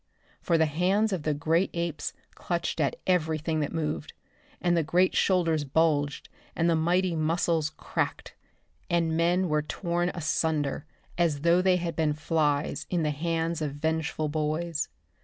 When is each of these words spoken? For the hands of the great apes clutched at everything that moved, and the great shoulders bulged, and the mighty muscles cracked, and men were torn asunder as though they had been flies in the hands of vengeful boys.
For 0.41 0.57
the 0.57 0.65
hands 0.65 1.13
of 1.13 1.21
the 1.21 1.33
great 1.35 1.69
apes 1.75 2.13
clutched 2.33 2.79
at 2.79 2.95
everything 3.05 3.59
that 3.59 3.71
moved, 3.71 4.13
and 4.59 4.75
the 4.75 4.81
great 4.81 5.15
shoulders 5.15 5.63
bulged, 5.63 6.27
and 6.55 6.67
the 6.67 6.75
mighty 6.75 7.15
muscles 7.15 7.69
cracked, 7.77 8.33
and 8.89 9.15
men 9.15 9.47
were 9.47 9.61
torn 9.61 10.09
asunder 10.15 10.87
as 11.19 11.41
though 11.41 11.61
they 11.61 11.75
had 11.77 11.95
been 11.95 12.13
flies 12.13 12.87
in 12.89 13.03
the 13.03 13.11
hands 13.11 13.61
of 13.61 13.73
vengeful 13.75 14.27
boys. 14.27 14.89